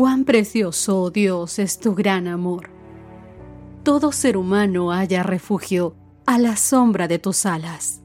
[0.00, 2.70] Cuán precioso, oh Dios, es tu gran amor.
[3.82, 5.94] Todo ser humano haya refugio
[6.24, 8.00] a la sombra de tus alas.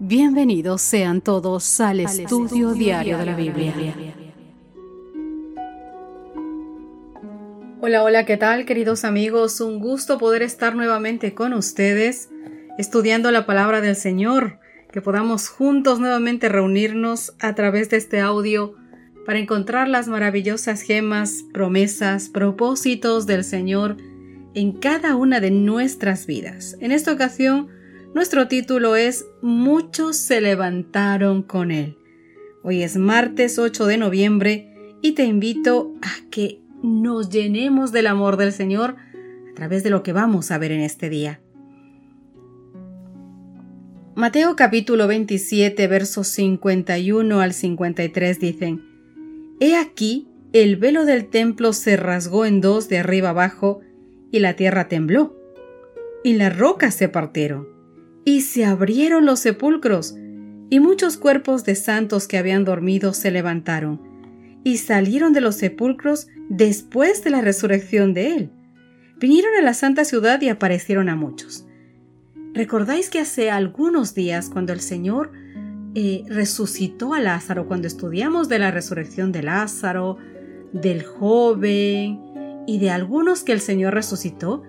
[0.00, 3.94] Bienvenidos sean todos al, estudio, diario de la Biblia.
[7.80, 9.60] Hola, hola, ¿qué tal queridos amigos?
[9.60, 12.30] Un gusto poder estar nuevamente con ustedes
[12.78, 14.58] estudiando la palabra del Señor,
[14.90, 18.74] que podamos juntos nuevamente reunirnos a través de este audio
[19.26, 23.96] para encontrar las maravillosas gemas, promesas, propósitos del Señor
[24.54, 26.76] en cada una de nuestras vidas.
[26.80, 27.68] En esta ocasión,
[28.14, 31.98] nuestro título es Muchos se levantaron con Él.
[32.62, 38.36] Hoy es martes 8 de noviembre y te invito a que nos llenemos del amor
[38.36, 38.94] del Señor
[39.50, 41.40] a través de lo que vamos a ver en este día.
[44.14, 48.95] Mateo capítulo 27 versos 51 al 53 dicen,
[49.58, 53.80] He aquí, el velo del templo se rasgó en dos de arriba abajo,
[54.30, 55.36] y la tierra tembló,
[56.22, 57.68] y las rocas se partieron,
[58.24, 60.14] y se abrieron los sepulcros,
[60.68, 64.00] y muchos cuerpos de santos que habían dormido se levantaron,
[64.62, 68.50] y salieron de los sepulcros después de la resurrección de él.
[69.18, 71.66] Vinieron a la santa ciudad y aparecieron a muchos.
[72.52, 75.30] ¿Recordáis que hace algunos días, cuando el Señor
[75.98, 80.18] eh, resucitó a Lázaro, cuando estudiamos de la resurrección de Lázaro,
[80.74, 82.20] del joven
[82.66, 84.62] y de algunos que el Señor resucitó,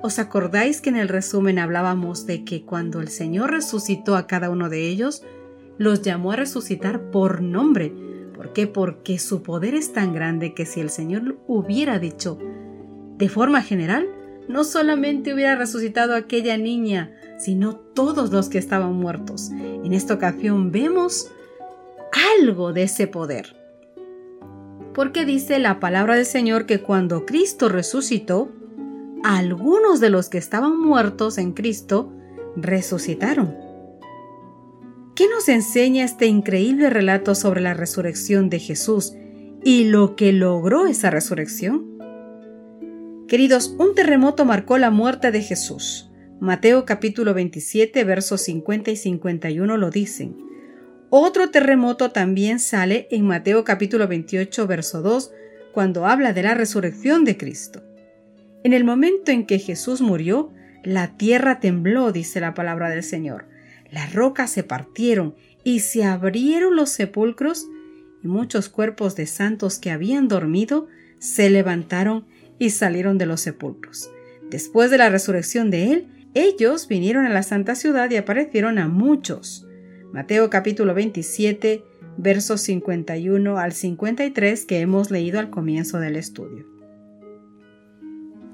[0.00, 4.50] ¿os acordáis que en el resumen hablábamos de que cuando el Señor resucitó a cada
[4.50, 5.22] uno de ellos,
[5.78, 7.92] los llamó a resucitar por nombre?
[8.34, 8.66] ¿Por qué?
[8.66, 12.40] Porque su poder es tan grande que si el Señor hubiera dicho
[13.18, 14.08] de forma general,
[14.48, 17.12] no solamente hubiera resucitado a aquella niña,
[17.42, 19.50] sino todos los que estaban muertos.
[19.50, 21.30] En esta ocasión vemos
[22.38, 23.56] algo de ese poder.
[24.94, 28.50] Porque dice la palabra del Señor que cuando Cristo resucitó,
[29.24, 32.12] algunos de los que estaban muertos en Cristo
[32.54, 33.56] resucitaron.
[35.16, 39.14] ¿Qué nos enseña este increíble relato sobre la resurrección de Jesús
[39.64, 41.98] y lo que logró esa resurrección?
[43.26, 46.11] Queridos, un terremoto marcó la muerte de Jesús.
[46.42, 50.36] Mateo capítulo 27 versos 50 y 51 lo dicen.
[51.08, 55.30] Otro terremoto también sale en Mateo capítulo 28 verso 2
[55.70, 57.84] cuando habla de la resurrección de Cristo.
[58.64, 60.50] En el momento en que Jesús murió,
[60.82, 63.46] la tierra tembló, dice la palabra del Señor.
[63.92, 67.68] Las rocas se partieron y se abrieron los sepulcros
[68.20, 70.88] y muchos cuerpos de santos que habían dormido
[71.20, 72.26] se levantaron
[72.58, 74.10] y salieron de los sepulcros.
[74.50, 78.88] Después de la resurrección de él, ellos vinieron a la santa ciudad y aparecieron a
[78.88, 79.66] muchos.
[80.12, 81.84] Mateo capítulo 27,
[82.16, 86.66] versos 51 al 53 que hemos leído al comienzo del estudio.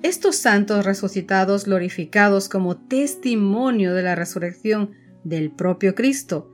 [0.03, 4.93] Estos santos resucitados glorificados como testimonio de la resurrección
[5.25, 6.51] del propio Cristo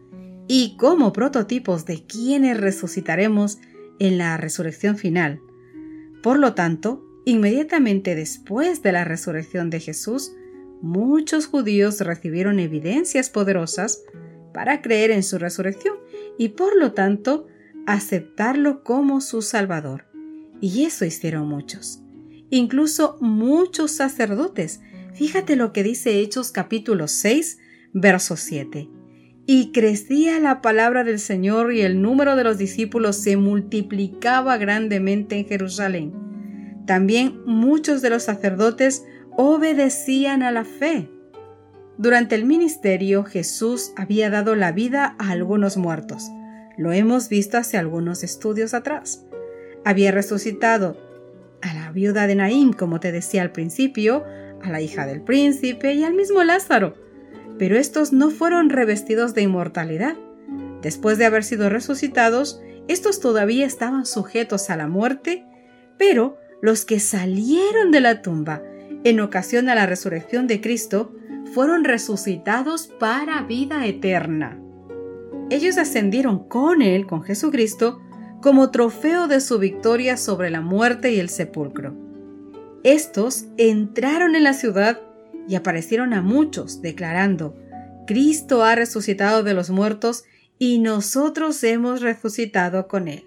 [0.46, 3.58] y como prototipos de quienes resucitaremos
[3.98, 5.40] en la resurrección final.
[6.22, 10.32] Por lo tanto, inmediatamente después de la resurrección de Jesús,
[10.82, 14.02] muchos judíos recibieron evidencias poderosas
[14.52, 15.96] para creer en su resurrección
[16.38, 17.46] y por lo tanto
[17.86, 20.06] aceptarlo como su Salvador.
[20.60, 22.00] Y eso hicieron muchos.
[22.50, 24.80] Incluso muchos sacerdotes.
[25.14, 27.58] Fíjate lo que dice Hechos capítulo 6,
[27.92, 28.88] verso 7.
[29.46, 35.36] Y crecía la palabra del Señor y el número de los discípulos se multiplicaba grandemente
[35.36, 36.14] en Jerusalén.
[36.86, 39.04] También muchos de los sacerdotes
[39.36, 41.08] obedecían a la fe.
[41.96, 46.30] Durante el ministerio Jesús había dado la vida a algunos muertos.
[46.76, 49.24] Lo hemos visto hace algunos estudios atrás.
[49.84, 50.96] Había resucitado
[51.62, 54.24] a la viuda de Naín, como te decía al principio,
[54.62, 56.94] a la hija del príncipe y al mismo Lázaro.
[57.58, 60.16] Pero estos no fueron revestidos de inmortalidad.
[60.82, 65.46] Después de haber sido resucitados, estos todavía estaban sujetos a la muerte,
[65.96, 68.62] pero los que salieron de la tumba
[69.04, 71.14] en ocasión a la resurrección de Cristo,
[71.52, 74.58] fueron resucitados para vida eterna.
[75.50, 78.00] Ellos ascendieron con Él, con Jesucristo,
[78.42, 81.94] como trofeo de su victoria sobre la muerte y el sepulcro.
[82.82, 85.00] Estos entraron en la ciudad
[85.48, 87.56] y aparecieron a muchos, declarando,
[88.06, 90.24] Cristo ha resucitado de los muertos
[90.58, 93.24] y nosotros hemos resucitado con Él.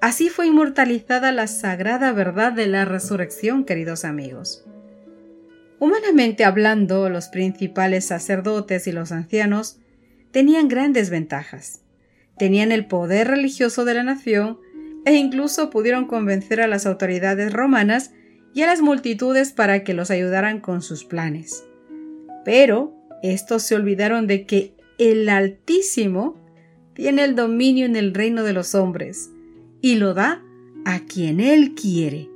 [0.00, 4.64] Así fue inmortalizada la sagrada verdad de la resurrección, queridos amigos.
[5.80, 9.80] Humanamente hablando, los principales sacerdotes y los ancianos
[10.30, 11.82] tenían grandes ventajas.
[12.36, 14.58] Tenían el poder religioso de la nación,
[15.04, 18.12] e incluso pudieron convencer a las autoridades romanas
[18.54, 21.64] y a las multitudes para que los ayudaran con sus planes.
[22.44, 26.36] Pero estos se olvidaron de que el Altísimo
[26.94, 29.30] tiene el dominio en el reino de los hombres
[29.80, 30.42] y lo da
[30.84, 32.30] a quien Él quiere.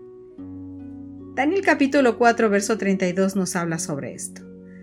[1.34, 4.42] Daniel capítulo 4 verso 32 nos habla sobre esto.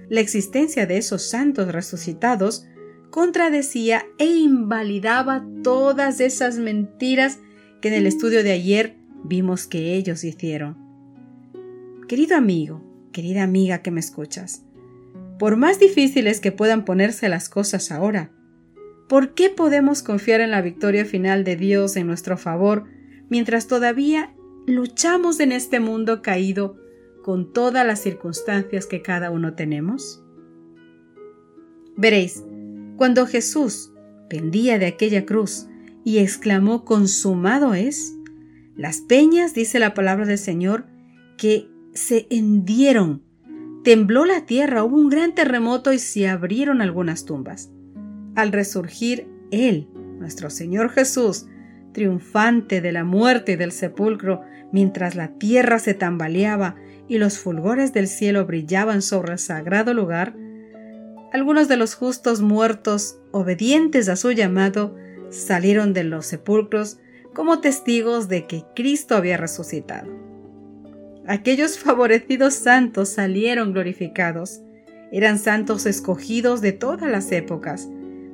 [0.09, 2.65] La existencia de esos santos resucitados
[3.11, 7.39] contradecía e invalidaba todas esas mentiras
[7.81, 10.77] que en el estudio de ayer vimos que ellos hicieron.
[12.07, 14.63] Querido amigo, querida amiga que me escuchas,
[15.37, 18.31] por más difíciles que puedan ponerse las cosas ahora,
[19.09, 22.85] ¿por qué podemos confiar en la victoria final de Dios en nuestro favor
[23.27, 24.33] mientras todavía
[24.65, 26.77] luchamos en este mundo caído
[27.23, 30.23] con todas las circunstancias que cada uno tenemos?
[31.97, 32.45] Veréis,
[32.95, 33.91] cuando Jesús
[34.29, 35.67] pendía de aquella cruz
[36.05, 38.15] y exclamó consumado es,
[38.77, 40.85] las peñas, dice la palabra del Señor,
[41.35, 43.23] que se hendieron
[43.83, 47.71] Tembló la tierra, hubo un gran terremoto y se abrieron algunas tumbas.
[48.39, 51.47] Al resurgir Él, nuestro Señor Jesús,
[51.91, 56.77] triunfante de la muerte y del sepulcro, mientras la tierra se tambaleaba
[57.09, 60.37] y los fulgores del cielo brillaban sobre el sagrado lugar,
[61.33, 64.95] algunos de los justos muertos, obedientes a su llamado,
[65.31, 66.97] salieron de los sepulcros
[67.33, 70.09] como testigos de que Cristo había resucitado.
[71.27, 74.61] Aquellos favorecidos santos salieron glorificados.
[75.11, 77.89] Eran santos escogidos de todas las épocas,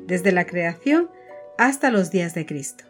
[0.07, 1.09] desde la creación
[1.57, 2.83] hasta los días de Cristo.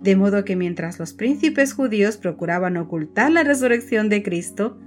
[0.00, 4.78] De modo que mientras los príncipes judíos procuraban ocultar la resurrección de Cristo,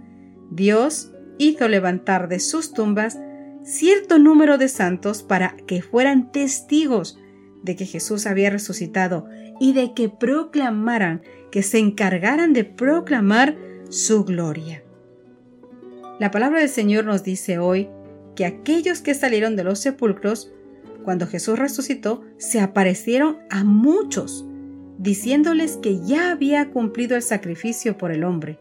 [0.49, 3.19] Dios hizo levantar de sus tumbas
[3.63, 7.19] cierto número de santos para que fueran testigos
[7.63, 9.27] de que Jesús había resucitado
[9.59, 11.21] y de que proclamaran,
[11.51, 13.55] que se encargaran de proclamar
[13.89, 14.83] su gloria.
[16.19, 17.89] La palabra del Señor nos dice hoy
[18.35, 20.51] que aquellos que salieron de los sepulcros,
[21.03, 24.45] cuando Jesús resucitó, se aparecieron a muchos,
[24.97, 28.59] diciéndoles que ya había cumplido el sacrificio por el hombre,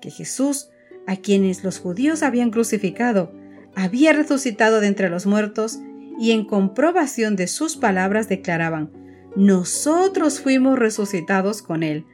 [0.00, 0.68] que Jesús,
[1.06, 3.32] a quienes los judíos habían crucificado,
[3.74, 5.78] había resucitado de entre los muertos,
[6.18, 8.90] y en comprobación de sus palabras declaraban,
[9.36, 12.06] nosotros fuimos resucitados con él,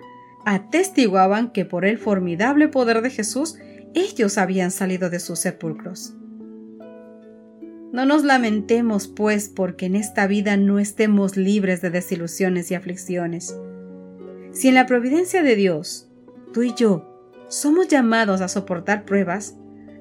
[0.45, 3.57] atestiguaban que por el formidable poder de Jesús
[3.95, 6.15] ellos habían salido de sus sepulcros.
[7.93, 13.57] No nos lamentemos, pues, porque en esta vida no estemos libres de desilusiones y aflicciones.
[14.53, 16.09] Si en la providencia de Dios,
[16.53, 17.07] tú y yo,
[17.49, 19.57] somos llamados a soportar pruebas,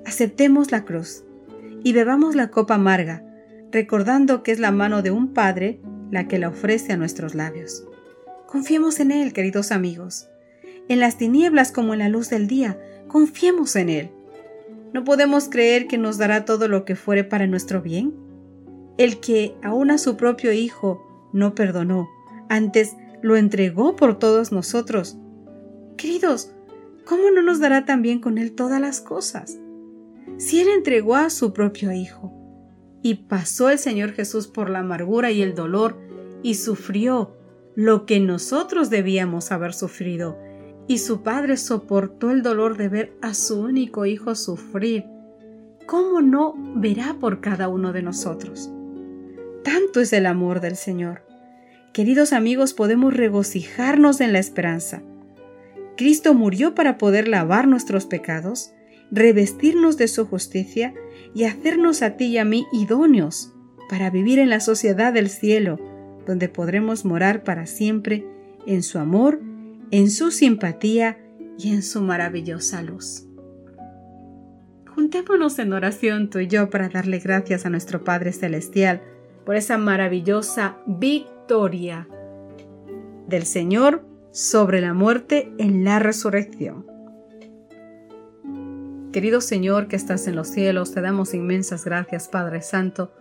[0.06, 1.24] aceptemos la cruz
[1.84, 3.24] y bebamos la copa amarga,
[3.72, 5.82] recordando que es la mano de un Padre
[6.12, 7.86] la que la ofrece a nuestros labios.
[8.46, 10.28] Confiemos en Él, queridos amigos.
[10.88, 14.12] En las tinieblas como en la luz del día, confiemos en Él.
[14.94, 18.14] ¿No podemos creer que nos dará todo lo que fuere para nuestro bien?
[18.98, 22.10] El que aún a su propio Hijo no perdonó,
[22.50, 25.18] antes lo entregó por todos nosotros.
[25.96, 26.52] Queridos,
[27.06, 29.60] ¿cómo no nos dará también con Él todas las cosas?
[30.38, 32.34] Si Él entregó a su propio Hijo,
[33.02, 35.98] y pasó el Señor Jesús por la amargura y el dolor,
[36.42, 37.36] y sufrió
[37.76, 40.38] lo que nosotros debíamos haber sufrido,
[40.90, 45.06] y su padre soportó el dolor de ver a su único hijo sufrir,
[45.86, 48.72] ¿cómo no verá por cada uno de nosotros?
[49.64, 51.22] Tanto es el amor del Señor.
[51.94, 55.04] Queridos amigos, podemos regocijarnos en la esperanza.
[55.96, 58.74] Cristo murió para poder lavar nuestros pecados,
[59.12, 60.96] revestirnos de su justicia
[61.36, 63.54] y hacernos a ti y a mí idóneos
[63.92, 65.78] para vivir en la sociedad del cielo,
[66.26, 68.26] donde podremos morar para siempre
[68.66, 69.40] en su amor,
[69.92, 71.18] en su simpatía
[71.58, 73.26] y en su maravillosa luz.
[74.94, 79.02] Juntémonos en oración tú y yo para darle gracias a nuestro Padre Celestial
[79.46, 82.08] por esa maravillosa victoria
[83.28, 86.86] del Señor sobre la muerte en la resurrección.
[89.12, 93.12] Querido Señor que estás en los cielos, te damos inmensas gracias, Padre Santo,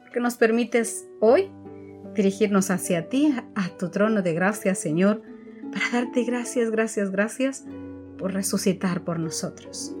[0.00, 1.50] porque nos permites hoy
[2.14, 5.22] dirigirnos hacia ti, a tu trono de gracia, Señor,
[5.72, 7.64] para darte gracias, gracias, gracias
[8.18, 9.94] por resucitar por nosotros,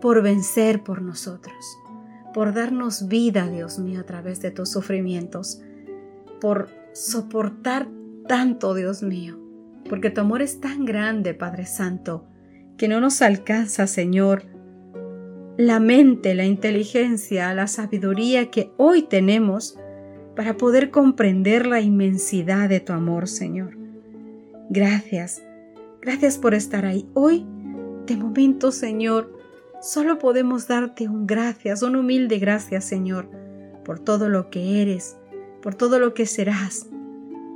[0.00, 1.54] por vencer por nosotros,
[2.34, 5.62] por darnos vida, Dios mío, a través de tus sufrimientos,
[6.40, 7.88] por soportar
[8.26, 9.38] tanto, Dios mío,
[9.88, 12.26] porque tu amor es tan grande, Padre Santo,
[12.76, 14.44] que no nos alcanza, Señor,
[15.56, 19.78] la mente, la inteligencia, la sabiduría que hoy tenemos
[20.34, 23.75] para poder comprender la inmensidad de tu amor, Señor.
[24.68, 25.42] Gracias,
[26.06, 27.04] Gracias por estar ahí.
[27.14, 27.44] Hoy,
[28.06, 29.36] de momento, Señor,
[29.82, 33.28] solo podemos darte un gracias, un humilde gracias, Señor,
[33.84, 35.16] por todo lo que eres,
[35.62, 36.86] por todo lo que serás,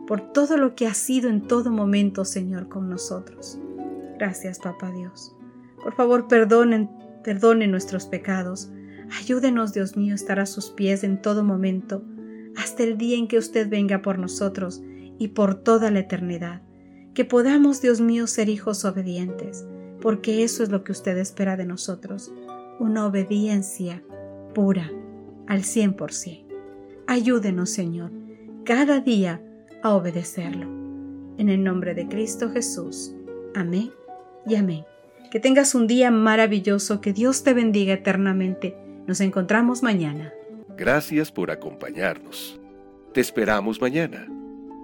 [0.08, 3.56] por todo lo que has sido en todo momento, Señor, con nosotros.
[4.18, 5.32] Gracias, Papá Dios.
[5.80, 6.90] Por favor, perdonen,
[7.22, 8.68] perdone nuestros pecados.
[9.16, 12.02] Ayúdenos, Dios mío, a estar a sus pies en todo momento,
[12.56, 14.82] hasta el día en que usted venga por nosotros
[15.20, 16.62] y por toda la eternidad.
[17.14, 19.64] Que podamos, Dios mío, ser hijos obedientes,
[20.00, 22.32] porque eso es lo que usted espera de nosotros,
[22.78, 24.02] una obediencia
[24.54, 24.90] pura,
[25.46, 26.46] al cien por cien.
[27.06, 28.12] Ayúdenos, Señor,
[28.64, 29.42] cada día
[29.82, 30.66] a obedecerlo.
[31.38, 33.14] En el nombre de Cristo Jesús.
[33.54, 33.90] Amén
[34.46, 34.84] y amén.
[35.30, 38.76] Que tengas un día maravilloso, que Dios te bendiga eternamente.
[39.06, 40.32] Nos encontramos mañana.
[40.76, 42.60] Gracias por acompañarnos.
[43.12, 44.26] Te esperamos mañana.